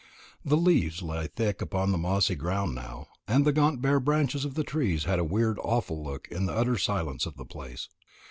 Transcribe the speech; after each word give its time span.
The 0.43 0.57
leaves 0.57 1.03
lay 1.03 1.27
thick 1.27 1.61
upon 1.61 1.91
the 1.91 1.97
mossy 1.99 2.33
ground 2.33 2.73
now; 2.73 3.09
and 3.27 3.45
the 3.45 3.51
gaunt 3.51 3.83
bare 3.83 3.99
branches 3.99 4.45
of 4.45 4.55
the 4.55 4.63
trees 4.63 5.03
had 5.03 5.19
a 5.19 5.23
weird 5.23 5.59
awful 5.59 6.03
look 6.03 6.27
in 6.29 6.47
the 6.47 6.53
utter 6.55 6.79
silence 6.79 7.27
of 7.27 7.37
the 7.37 7.45
place. 7.45 7.87